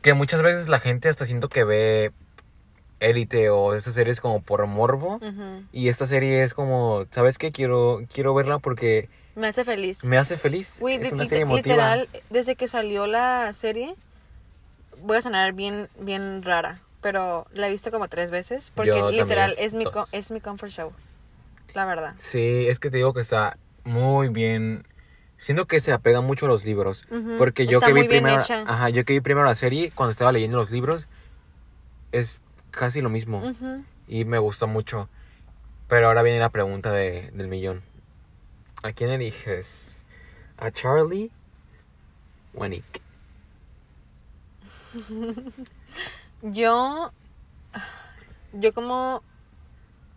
[0.00, 2.12] Que muchas veces la gente hasta siento que ve
[2.98, 5.20] Élite o esas series como por morbo.
[5.72, 7.52] Y esta serie es como, ¿sabes qué?
[7.52, 10.04] Quiero, quiero verla porque Me hace feliz.
[10.04, 10.80] me hace feliz.
[10.80, 11.56] Es una serie emotiva.
[11.56, 13.94] literal, desde que salió la serie,
[15.02, 19.10] voy a sonar bien, bien rara, pero la he visto como tres veces, porque Yo
[19.10, 20.12] literal es mi, dos.
[20.12, 20.92] es mi comfort show,
[21.74, 22.14] la verdad.
[22.18, 24.86] Sí, es que te digo que está muy bien.
[25.38, 27.04] Siento que se apega mucho a los libros.
[27.36, 28.42] Porque yo está que vi primero.
[28.66, 31.08] Ajá, yo que vi primero la serie, cuando estaba leyendo los libros,
[32.12, 32.40] es
[32.70, 33.52] casi lo mismo.
[34.06, 35.08] Y me gustó mucho.
[35.88, 37.82] Pero ahora viene la pregunta de, del millón.
[38.82, 40.02] ¿A quién eliges?
[40.58, 41.30] ¿A Charlie
[42.54, 43.00] o a Nick?
[46.42, 47.12] Yo,
[48.52, 49.22] yo como,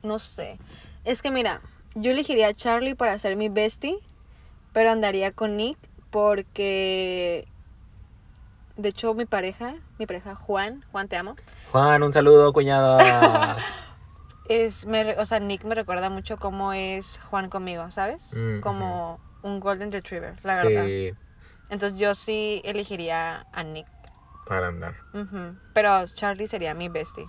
[0.01, 0.57] no sé,
[1.03, 1.61] es que mira,
[1.93, 3.99] yo elegiría a Charlie para ser mi bestie,
[4.73, 5.77] pero andaría con Nick
[6.09, 7.47] porque,
[8.75, 11.35] de hecho, mi pareja, mi pareja Juan, Juan te amo,
[11.71, 13.57] Juan, un saludo, cuñada.
[14.47, 18.33] es, me, o sea, Nick me recuerda mucho cómo es Juan conmigo, ¿sabes?
[18.35, 20.85] Mm, Como un golden retriever, la verdad.
[20.85, 21.13] sí,
[21.69, 23.87] Entonces yo sí elegiría a Nick.
[24.47, 24.95] para andar.
[25.73, 27.25] Pero Charlie sería mi bestie.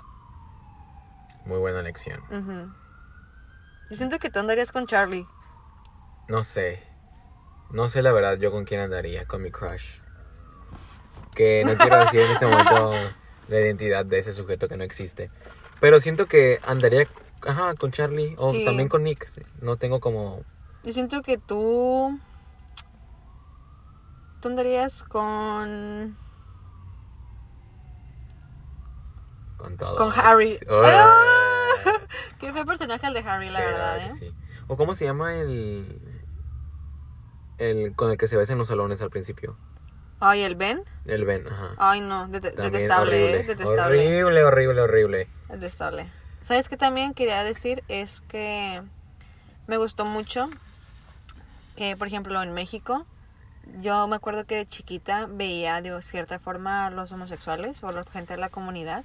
[1.47, 2.21] Muy buena elección.
[3.89, 5.27] Yo siento que tú andarías con Charlie.
[6.29, 6.83] No sé.
[7.71, 9.87] No sé la verdad yo con quién andaría, con mi crush.
[11.35, 12.93] Que no quiero decir en este momento
[13.49, 15.31] la identidad de ese sujeto que no existe.
[15.81, 17.07] Pero siento que andaría,
[17.47, 18.65] ajá, con Charlie o Sí.
[18.65, 19.31] también con Nick.
[19.61, 20.43] No tengo como...
[20.85, 22.19] Yo siento que tú.
[24.41, 26.17] Tú andarías con.
[29.57, 29.97] Con todo.
[29.97, 30.59] Con Harry.
[30.71, 31.23] Ah.
[32.39, 34.13] Qué fue personaje el de Harry, la Sí, verdad, ¿eh?
[34.19, 34.35] sí.
[34.69, 36.01] ¿O cómo se llama el...
[37.59, 39.57] El con el que se besa en los salones al principio?
[40.21, 40.83] Ay, el Ben.
[41.05, 41.71] El Ben, ajá.
[41.77, 42.23] Ay, no.
[42.23, 43.25] También detestable, ¿eh?
[43.35, 43.45] horrible.
[43.55, 43.99] Detestable.
[44.25, 45.29] Horrible, horrible, horrible.
[45.49, 46.09] Detestable.
[46.41, 47.83] ¿Sabes qué también quería decir?
[47.89, 48.83] Es que
[49.67, 50.49] me gustó mucho
[51.77, 53.05] que, por ejemplo, en México,
[53.81, 58.05] yo me acuerdo que de chiquita veía de cierta forma a los homosexuales o la
[58.05, 59.05] gente de la comunidad,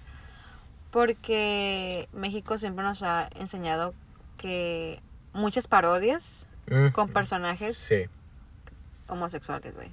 [0.91, 3.93] porque México siempre nos ha enseñado
[4.37, 5.01] que
[5.33, 8.05] muchas parodias Mm, con personajes Sí.
[9.09, 9.91] homosexuales, güey.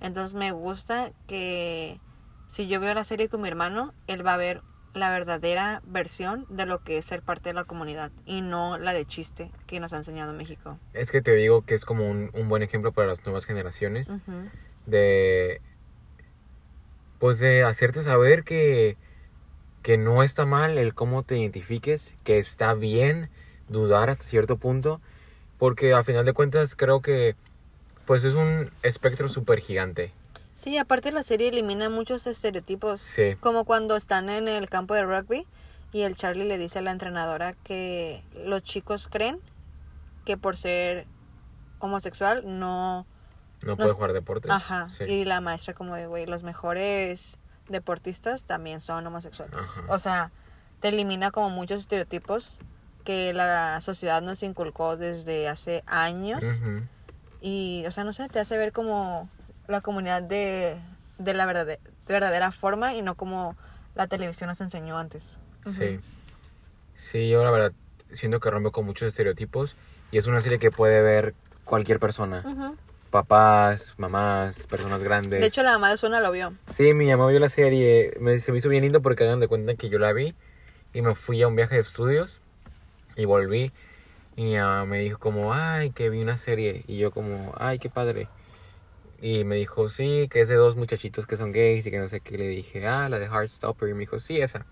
[0.00, 2.00] Entonces me gusta que
[2.46, 4.62] si yo veo la serie con mi hermano, él va a ver
[4.94, 8.94] la verdadera versión de lo que es ser parte de la comunidad y no la
[8.94, 10.78] de chiste que nos ha enseñado México.
[10.94, 14.12] Es que te digo que es como un, un buen ejemplo para las nuevas generaciones
[14.86, 15.60] de
[17.18, 18.96] pues de hacerte saber que
[19.82, 23.30] que no está mal el cómo te identifiques, que está bien
[23.68, 25.00] dudar hasta cierto punto,
[25.58, 27.36] porque a final de cuentas creo que
[28.06, 30.12] pues es un espectro súper gigante.
[30.54, 33.34] Sí, aparte la serie elimina muchos estereotipos, Sí.
[33.40, 35.46] como cuando están en el campo de rugby
[35.92, 39.38] y el Charlie le dice a la entrenadora que los chicos creen
[40.24, 41.06] que por ser
[41.78, 43.06] homosexual no
[43.64, 44.50] No puede jugar deportes.
[44.50, 44.88] Ajá.
[44.88, 45.04] Sí.
[45.04, 47.38] Y la maestra como de, güey, los mejores
[47.68, 49.56] deportistas también son homosexuales.
[49.58, 49.82] Ajá.
[49.88, 50.30] O sea,
[50.80, 52.58] te elimina como muchos estereotipos
[53.04, 56.42] que la sociedad nos inculcó desde hace años.
[56.44, 56.82] Ujú.
[57.48, 59.28] Y, o sea, no sé, te hace ver como
[59.68, 60.76] la comunidad de,
[61.18, 61.78] de la verdade-
[62.08, 63.54] verdadera forma y no como
[63.94, 65.38] la televisión nos enseñó antes.
[65.64, 66.00] Sí.
[66.96, 67.72] Sí, yo la verdad
[68.10, 69.76] siento que rompe con muchos estereotipos
[70.10, 72.42] y es una serie que puede ver cualquier persona.
[72.44, 72.76] Ujú.
[73.10, 75.40] Papás, mamás, personas grandes.
[75.40, 76.52] De hecho, la mamá de Suna lo vio.
[76.70, 78.12] Sí, mi mamá vio la serie.
[78.18, 80.34] Me, se me hizo bien lindo porque hagan de cuenta que yo la vi
[80.92, 82.40] y me fui a un viaje de estudios
[83.14, 83.70] y volví
[84.36, 87.88] y ah, me dijo como, ay, que vi una serie y yo como, ay, qué
[87.88, 88.28] padre.
[89.20, 92.08] Y me dijo, sí, que es de dos muchachitos que son gays y que no
[92.08, 92.36] sé qué.
[92.36, 93.88] Le dije, ah, la de Heartstopper.
[93.88, 94.66] Y me dijo, sí, esa.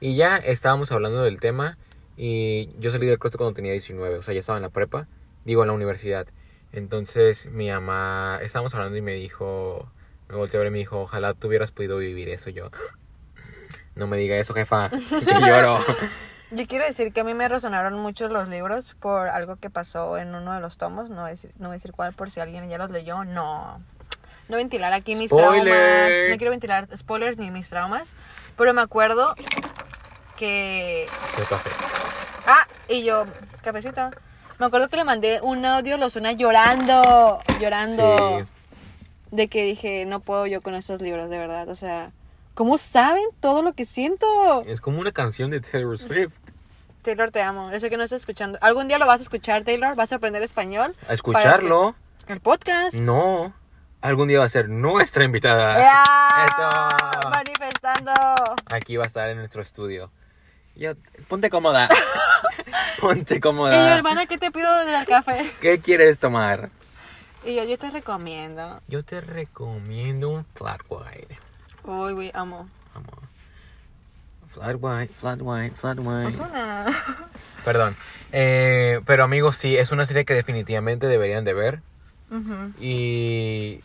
[0.00, 1.78] Y ya estábamos hablando del tema
[2.16, 5.08] y yo salí del closet cuando tenía 19, o sea, ya estaba en la prepa,
[5.44, 6.26] digo, en la universidad.
[6.72, 9.90] Entonces mi mamá, estábamos hablando y me dijo,
[10.28, 12.50] me volteó a ver y me dijo, ojalá tú hubieras podido vivir eso.
[12.50, 12.70] Yo,
[13.96, 15.78] no me diga eso, jefa, que lloro.
[16.50, 20.16] Yo quiero decir que a mí me resonaron mucho los libros por algo que pasó
[20.16, 21.10] en uno de los tomos.
[21.10, 23.24] No voy a decir, no voy a decir cuál por si alguien ya los leyó.
[23.24, 23.82] No.
[24.48, 25.62] No ventilar aquí mis Spoiler.
[25.62, 26.30] traumas.
[26.30, 28.14] No quiero ventilar spoilers ni mis traumas.
[28.56, 29.34] Pero me acuerdo
[30.38, 31.06] que.
[31.50, 31.70] Café.
[32.46, 33.26] Ah, y yo,
[33.62, 34.10] cafecito.
[34.58, 38.38] Me acuerdo que le mandé un audio a Lozuna llorando, llorando.
[38.40, 38.46] Sí.
[39.30, 41.68] De que dije, no puedo yo con esos libros, de verdad.
[41.68, 42.10] O sea,
[42.58, 44.26] ¿cómo saben todo lo que siento?
[44.66, 46.32] Es como una canción de Taylor Swift.
[47.02, 47.70] Taylor, te amo.
[47.70, 48.58] Yo sé que no estás escuchando.
[48.60, 49.94] Algún día lo vas a escuchar, Taylor.
[49.94, 50.96] Vas a aprender español.
[51.08, 51.94] A escucharlo.
[52.26, 52.96] El podcast.
[52.96, 53.54] No.
[54.00, 55.78] Algún día va a ser nuestra invitada.
[55.78, 56.46] ¡Ya!
[56.46, 57.30] Eso.
[57.30, 58.12] Manifestando.
[58.72, 60.10] Aquí va a estar en nuestro estudio.
[60.74, 60.96] Ya,
[61.28, 61.88] ponte cómoda.
[63.00, 63.94] ponte Y yo, cómoda.
[63.94, 65.48] hermana, ¿qué te pido del café?
[65.60, 66.70] ¿Qué quieres tomar?
[67.44, 68.80] Y yo, yo te recomiendo.
[68.88, 71.38] Yo te recomiendo un flat white.
[71.88, 72.68] Uy, güey, amo.
[72.94, 73.10] Vamos.
[74.50, 76.38] Flat white, flat white, flat white.
[77.64, 77.96] Perdón.
[78.32, 81.80] Eh, pero amigos, sí, es una serie que definitivamente deberían de ver.
[82.78, 83.80] Y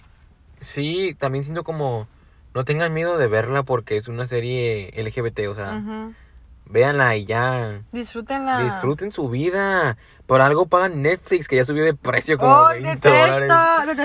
[0.59, 2.07] sí, también siento como...
[2.53, 6.13] No tengan miedo de verla porque es una serie LGBT, o sea, Ujú.
[6.67, 7.81] véanla y ya.
[7.91, 8.59] Disfrútenla.
[8.59, 9.97] Disfruten su vida.
[10.27, 13.49] Por algo pagan Netflix, que ya subió de precio como Oh, 20 dólares.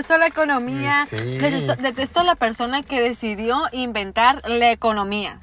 [0.02, 1.06] Detesto, la economía.
[1.06, 1.16] Sí.
[1.16, 5.40] Detesto, detesto a la persona que decidió inventar la economía.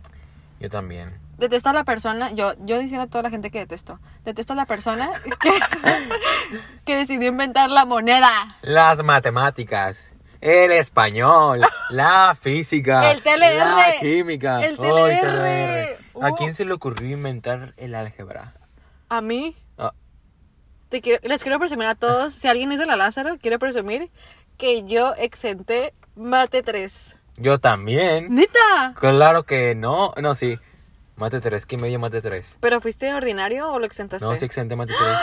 [0.59, 1.17] Yo también.
[1.37, 3.99] Detesto a la persona, yo, yo diciendo a toda la gente que detesto.
[4.23, 5.09] Detesto a la persona
[5.41, 5.51] que,
[6.85, 8.57] que decidió inventar la moneda.
[8.61, 10.11] Las matemáticas.
[10.41, 16.23] El español, la física, El TLR, la química, el oh, el TLR.
[16.23, 16.35] ¿A Uh.
[16.35, 18.53] quién se le ocurrió inventar el álgebra?
[19.09, 19.91] A mí, Ah,
[20.89, 24.11] te quiero- les quiero presumir a todos, si alguien es de la Lázaro, quiero presumir
[24.57, 27.15] que yo exenté mate 3.
[27.37, 28.27] yo también.
[28.33, 28.93] ¡Neta!
[28.95, 30.13] Claro que no.
[30.21, 30.57] No, sí.
[31.17, 31.65] Mate 3.
[31.65, 32.57] ¿Qué medio mate 3?
[32.59, 34.25] ¿Pero fuiste ordinario o lo exentaste?
[34.25, 35.17] No, sí exenté mate 3.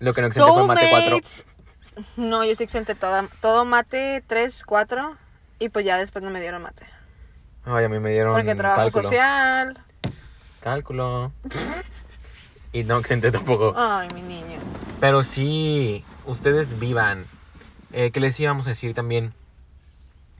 [0.00, 1.00] Lo que no exenté fue mate 4.
[1.08, 1.44] Soulmates.
[2.16, 5.16] No, yo sí exenté todo, todo mate 3, 4
[5.60, 6.86] y pues ya después no me dieron mate.
[7.64, 9.02] Ay, a mí me dieron Porque trabajo cálculo.
[9.04, 9.78] social.
[10.60, 11.32] Cálculo.
[12.72, 13.74] y no exenté tampoco.
[13.76, 14.58] Ay, mi niño.
[15.00, 17.26] Pero sí, ustedes vivan.
[17.96, 19.32] Eh, ¿Qué les íbamos a decir también?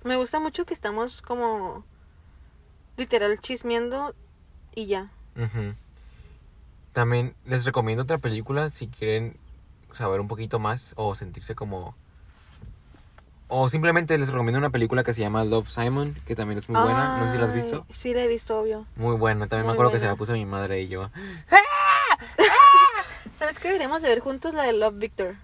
[0.02, 1.84] Me gusta mucho que estamos como
[2.96, 4.12] literal chismeando
[4.74, 5.12] y ya.
[6.92, 9.36] También les recomiendo otra película si quieren
[9.92, 11.94] saber un poquito más o sentirse como...
[13.46, 16.82] O simplemente les recomiendo una película que se llama Love Simon, que también es muy
[16.82, 17.18] buena.
[17.20, 17.86] No sé si la has visto.
[17.88, 18.84] Sí, la he visto, obvio.
[18.96, 19.46] Muy buena.
[19.46, 21.08] También me acuerdo que se la puso mi madre y yo.
[23.32, 23.68] ¿Sabes qué?
[23.68, 25.36] Deberíamos de ver juntos la de Love Victor.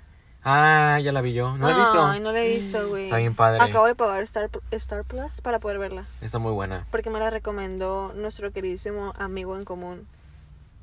[0.43, 1.57] Ah, ya la vi yo.
[1.57, 2.07] ¿No la has visto?
[2.07, 3.05] Ay, no la he visto, güey.
[3.05, 3.63] Está bien padre.
[3.63, 6.07] Acabo de pagar Star, Star Plus para poder verla.
[6.21, 6.87] Está muy buena.
[6.91, 10.07] Porque me la recomendó nuestro queridísimo amigo en común,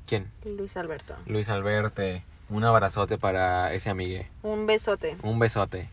[0.08, 0.30] ¿Quién?
[0.44, 1.14] Luis Alberto.
[1.26, 2.02] Luis Alberto.
[2.48, 4.30] Un abrazote para ese amigue.
[4.42, 5.18] Un besote.
[5.22, 5.90] Un besote.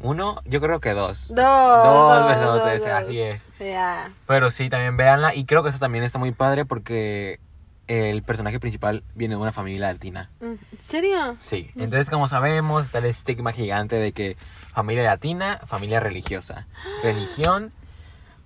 [0.00, 1.28] Uno, yo creo que dos.
[1.28, 1.36] Dos.
[1.36, 3.48] Dos besotes, dos, así es.
[3.58, 4.12] Ya.
[4.26, 5.34] Pero sí, también véanla.
[5.34, 7.40] Y creo que eso también está muy padre porque
[7.88, 10.30] el personaje principal viene de una familia latina.
[10.40, 11.36] Mm, ¿En serio?
[11.38, 11.70] Sí.
[11.74, 14.36] Entonces, como sabemos, está el estigma gigante de que
[14.72, 16.66] familia latina, familia religiosa.
[17.02, 17.72] Religión,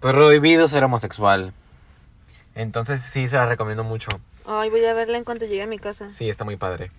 [0.01, 1.53] prohibido ser homosexual.
[2.55, 4.09] Entonces, sí, se la recomiendo mucho.
[4.47, 6.11] Ay, voy a verla en cuanto llegue a mi casa.
[6.11, 6.91] Sí, está muy padre.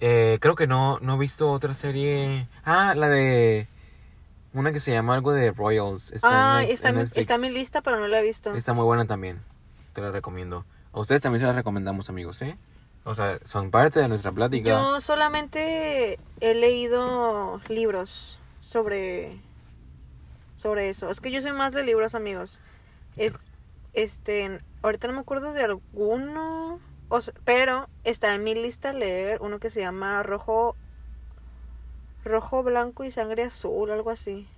[0.00, 2.46] Eh, creo que no, no he visto otra serie.
[2.64, 3.68] Ah, la de.
[4.52, 6.12] Una que se llama algo de Royals.
[6.12, 8.54] Está, en, está, en está en mi lista, pero no la he visto.
[8.54, 9.40] Está muy buena también.
[9.94, 10.64] Te la recomiendo.
[10.94, 12.56] A ustedes también se la recomendamos, amigos, ¿eh?
[13.02, 14.70] O sea, son parte de nuestra plática.
[14.70, 19.40] Yo solamente he leído libros sobre
[20.54, 21.10] sobre eso.
[21.10, 22.60] Es que yo soy más de libros, amigos.
[23.16, 23.48] Es
[23.92, 26.78] este, ahorita no me acuerdo de alguno,
[27.08, 30.76] o pero está en mi lista leer uno que se llama Rojo
[32.24, 34.48] Rojo, blanco y sangre azul, algo así.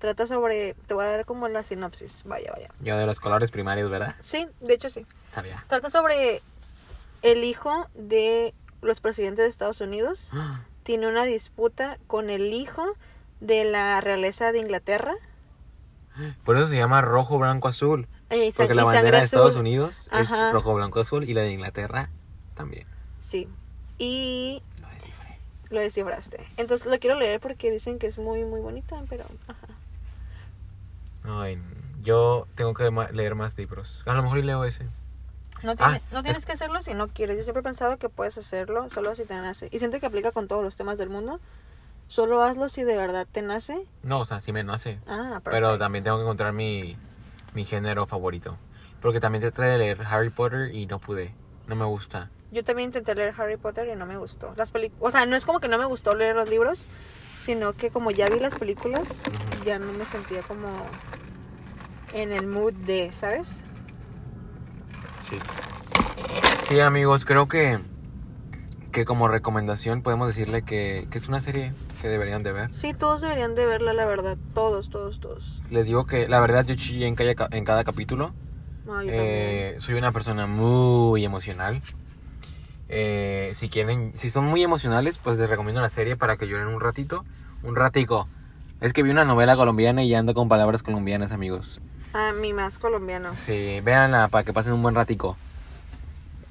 [0.00, 2.24] Trata sobre, te voy a dar como la sinopsis.
[2.24, 2.70] Vaya, vaya.
[2.80, 4.16] Ya de los colores primarios, ¿verdad?
[4.18, 5.06] Sí, de hecho sí.
[5.32, 5.64] Sabía.
[5.68, 6.42] Trata sobre
[7.22, 10.30] el hijo de los presidentes de Estados Unidos
[10.84, 12.82] tiene una disputa con el hijo
[13.40, 15.14] de la realeza de Inglaterra.
[16.44, 18.08] Por eso se llama rojo, blanco, azul.
[18.56, 19.60] Porque la bandera de Estados azul.
[19.60, 20.48] Unidos Ajá.
[20.48, 21.28] es rojo, blanco, azul.
[21.28, 22.10] Y la de Inglaterra
[22.54, 22.86] también.
[23.18, 23.48] Sí.
[23.98, 25.38] Y Lo descifré.
[25.68, 26.46] lo descifraste.
[26.56, 29.24] Entonces lo quiero leer porque dicen que es muy, muy bonita, pero...
[29.46, 29.66] Ajá.
[31.30, 31.60] Ay,
[32.02, 34.02] yo tengo que leer más libros.
[34.06, 34.84] A lo mejor y leo ese.
[35.62, 37.36] No, tiene- Ah, no tienes es- que hacerlo si no quieres.
[37.36, 39.68] Yo siempre he pensado que puedes hacerlo solo si te nace.
[39.70, 41.38] Y siento que aplica con todos los temas del mundo.
[42.08, 43.86] Solo hazlo si de verdad te nace.
[44.02, 44.98] No, o sea, sí me nace.
[45.06, 45.50] Ah, perfecto.
[45.50, 46.96] Pero también tengo que encontrar mi,
[47.54, 48.56] mi género favorito.
[49.02, 51.34] Porque también traté de leer Harry Potter y no pude.
[51.66, 52.30] No me gusta.
[52.52, 54.52] Yo también intenté leer Harry Potter y no me gustó.
[54.56, 56.86] Las o sea, no es como que no me gustó leer los libros,
[57.38, 59.22] sino que como ya vi las películas,
[59.64, 60.68] ya no me sentía como
[62.12, 63.64] en el mood de, ¿sabes?
[65.20, 65.38] Sí.
[66.64, 67.78] Sí, amigos, creo que
[68.90, 72.74] que como recomendación podemos decirle que, que es una serie que deberían de ver.
[72.74, 74.36] Sí, todos deberían de verla, la verdad.
[74.54, 75.62] Todos, todos, todos.
[75.70, 78.34] Les digo que la verdad yo chillé en cada, en cada capítulo.
[78.84, 81.82] No, yo Eh, soy una persona muy emocional.
[82.92, 86.66] Eh, si quieren, si son muy emocionales, pues les recomiendo la serie para que lloren
[86.66, 87.24] un ratito.
[87.62, 88.28] Un ratico.
[88.80, 91.74] Es que vi una novela colombiana y ando con palabras colombianas, amigos.
[91.76, 92.00] también.
[92.12, 93.34] Ah, mi más colombiano.
[93.36, 95.36] Sí, véanla para que pasen un buen ratico.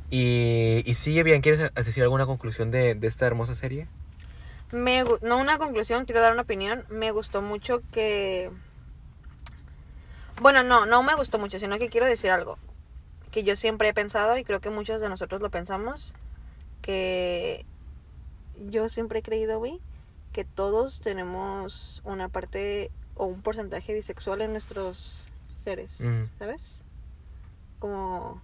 [0.10, 3.88] Y, y sigue bien, ¿quieres decir alguna conclusión de, de esta hermosa serie?
[4.72, 6.86] Me, no una conclusión, quiero dar una opinión.
[6.90, 8.50] Me gustó mucho que...
[10.42, 12.58] Bueno, no, no me gustó mucho, sino que quiero decir algo.
[13.32, 16.14] Que yo siempre he pensado, y creo que muchos de nosotros lo pensamos,
[16.82, 17.66] que
[18.70, 19.80] yo siempre he creído, güey,
[20.32, 26.02] que todos tenemos una parte o un porcentaje bisexual en nuestros seres.
[26.38, 26.80] ¿sabes?
[27.80, 28.42] Como,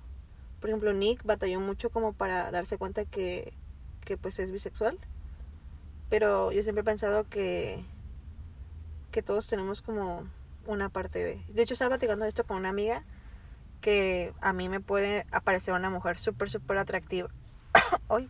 [0.60, 3.54] por ejemplo, Nick batalló mucho como para darse cuenta que,
[4.04, 4.98] que pues es bisexual.
[6.10, 7.84] Pero yo siempre he pensado que,
[9.12, 10.28] que todos tenemos como
[10.68, 11.42] una parte de...
[11.54, 13.04] De hecho, estaba platicando esto con una amiga
[13.82, 17.30] que a mí me puede aparecer una mujer súper, súper atractiva.
[18.08, 18.30] Hoy.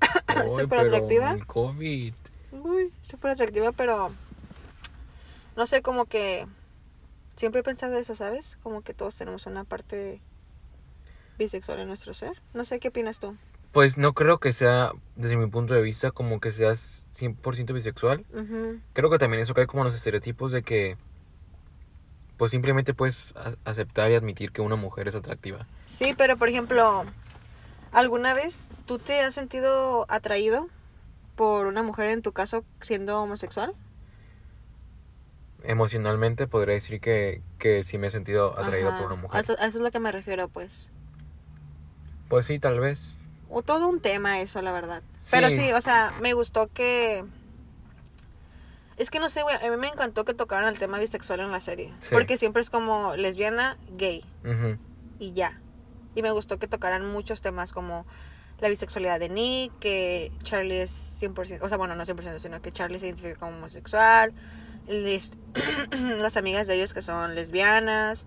[0.56, 1.32] Súper atractiva.
[1.32, 2.14] El COVID.
[2.52, 4.10] Uy, súper atractiva, pero
[5.56, 6.46] no sé, como que
[7.36, 8.58] siempre he pensado eso, ¿sabes?
[8.62, 10.20] Como que todos tenemos una parte
[11.38, 12.40] bisexual en nuestro ser.
[12.54, 13.36] No sé, ¿qué opinas tú?
[13.72, 18.24] Pues no creo que sea, desde mi punto de vista, como que seas 100% bisexual.
[18.94, 20.96] Creo que también eso cae como en los estereotipos de que,
[22.38, 23.34] pues simplemente puedes
[23.64, 25.66] aceptar y admitir que una mujer es atractiva.
[25.88, 27.04] Sí, pero por ejemplo,
[27.96, 30.68] ¿alguna vez tú te has sentido atraído
[31.34, 33.74] por una mujer en tu caso siendo homosexual?
[35.64, 38.98] Emocionalmente podría decir que, que sí me he sentido atraído Ajá.
[38.98, 39.40] por una A mujer.
[39.40, 40.88] eso, a eso es lo que me refiero, pues.
[42.28, 43.16] Pues sí, tal vez.
[43.48, 45.02] O todo un tema eso, la verdad.
[45.30, 45.72] Pero Sí.
[45.72, 47.24] o sea, me gustó que...
[48.96, 51.52] Es que no sé, güey, a mí me encantó que tocaran el tema bisexual en
[51.52, 51.92] la serie.
[51.98, 52.08] Sí.
[52.12, 54.24] Porque siempre es como lesbiana, gay
[55.18, 55.60] y ya.
[56.16, 58.06] Y me gustó que tocaran muchos temas como
[58.58, 62.72] la bisexualidad de Nick, que Charlie es 100%, o sea, bueno, no 100%, sino que
[62.72, 64.32] Charlie se identifica como homosexual,
[64.88, 65.32] les-
[65.90, 68.26] las amigas de ellos que son lesbianas,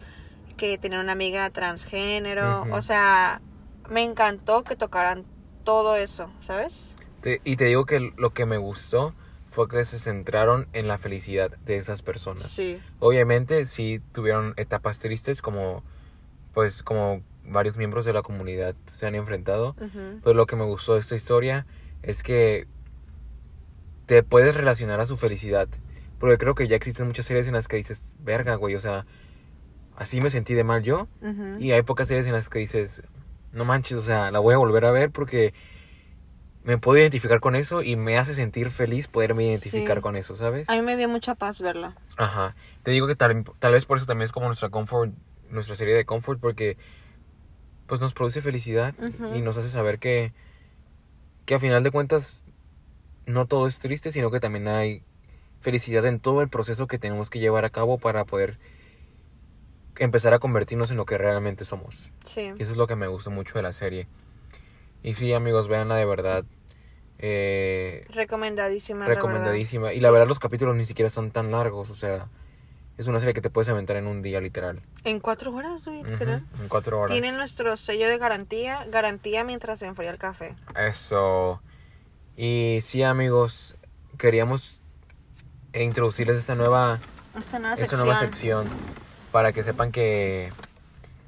[0.56, 3.42] que tienen una amiga transgénero, o sea,
[3.90, 5.26] me encantó que tocaran
[5.64, 6.90] todo eso, ¿sabes?
[7.22, 9.16] Te- y te digo que lo que me gustó
[9.50, 12.44] fue que se centraron en la felicidad de esas personas.
[12.44, 12.80] Sí.
[13.00, 15.84] Obviamente sí tuvieron etapas tristes como
[16.54, 19.76] pues como varios miembros de la comunidad se han enfrentado,
[20.24, 21.66] pero lo que me gustó de esta historia
[22.04, 22.68] es que
[24.06, 25.68] te puedes relacionar a su felicidad,
[26.20, 29.06] porque creo que ya existen muchas series en las que dices, verga, güey, o sea,
[29.96, 31.08] así me sentí de mal yo,
[31.60, 33.04] y hay pocas series en las que dices,
[33.52, 35.54] no manches, o sea, la voy a volver a ver porque
[36.64, 40.02] me puedo identificar con eso y me hace sentir feliz poderme identificar Sí.
[40.02, 40.70] con eso, ¿sabes?
[40.70, 41.96] A mí me dio mucha paz verla.
[42.18, 42.56] Ajá.
[42.84, 45.12] Te digo que tal, tal vez por eso también es como nuestra comfort,
[45.50, 46.78] nuestra serie de comfort, porque
[47.90, 48.94] pues nos produce felicidad
[49.36, 50.32] y nos hace saber que,
[51.46, 52.44] que a final de cuentas
[53.26, 55.04] no todo es triste, sino que también hay
[55.60, 58.60] felicidad en todo el proceso que tenemos que llevar a cabo para poder
[59.98, 62.10] empezar a convertirnos en lo que realmente somos.
[62.24, 62.54] Sí.
[62.58, 64.08] Y eso es lo que me gustó mucho de la serie.
[65.04, 66.46] Y sí, amigos, véanla de verdad.
[67.18, 69.00] Eh, Recomendadísima.
[69.02, 69.24] la verdad.
[69.24, 69.94] recomendadísima.
[69.94, 72.30] Y la verdad los capítulos ni siquiera son tan largos, o sea,
[73.00, 74.82] es una serie que te puedes aventar en un día literal.
[75.06, 77.14] En cuatro horas, güey, en cuatro horas.
[77.14, 80.56] Tiene nuestro sello de garantía, garantía mientras se enfría el café.
[80.76, 81.62] Eso.
[82.36, 83.78] Y sí, amigos,
[84.18, 84.82] queríamos
[85.74, 87.00] introducirles esta nueva,
[87.38, 88.06] Esta nueva esta sección.
[88.06, 88.68] nueva sección
[89.32, 90.52] para que sepan que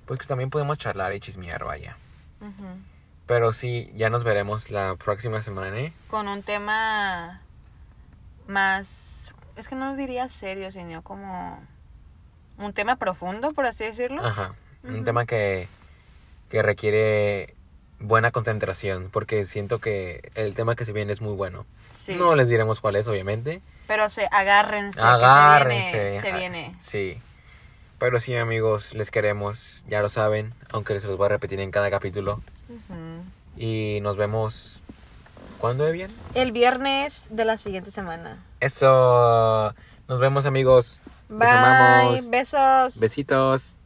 [0.05, 1.95] pues que también podemos charlar y chismear, vaya.
[3.27, 5.93] Pero sí, ya nos veremos la próxima semana, ¿eh?
[6.09, 7.41] Con un tema
[8.47, 9.20] más,
[9.55, 11.59] es que no diría serio, sino como
[12.57, 14.23] un tema profundo, por así decirlo.
[14.25, 14.53] Ajá.
[14.83, 15.67] Un tema que,
[16.49, 17.55] que requiere
[17.99, 21.65] buena concentración, porque siento que el tema que se viene es muy bueno.
[21.89, 22.15] Sí.
[22.15, 23.61] No les diremos cuál es, obviamente.
[23.87, 25.91] Pero se agárrense, que Agárrense.
[25.91, 26.21] se viene.
[26.21, 26.75] Se viene.
[26.79, 27.21] Sí.
[27.99, 31.69] Pero sí, amigos, les queremos, ya lo saben, aunque se los voy a repetir en
[31.69, 32.41] cada capítulo.
[33.57, 34.80] Y nos vemos.
[35.61, 36.09] ¿Cuándo, Evian?
[36.33, 38.43] El viernes de la siguiente semana.
[38.59, 39.75] Eso.
[40.07, 40.99] Nos vemos, amigos.
[41.29, 42.19] Bye.
[42.31, 42.99] Besos.
[42.99, 43.77] Besitos.